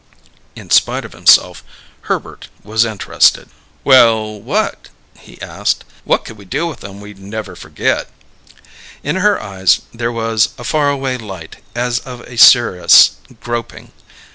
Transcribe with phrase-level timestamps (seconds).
[0.55, 1.63] In spite of himself,
[2.09, 3.49] Herbert was interested.
[3.83, 4.87] "Well, what?"
[5.19, 5.83] he asked.
[6.05, 8.09] "What could we do with 'em we'd never forget?"
[9.03, 13.91] In her eyes there was a far away light as of a seeress groping.